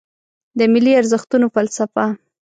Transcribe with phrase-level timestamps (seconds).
[0.57, 2.05] د ملي ارزښتونو فلسفه